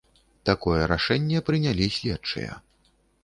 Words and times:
Такое 0.49 0.79
рашэнне 0.91 1.43
прынялі 1.51 1.85
следчыя. 1.97 2.51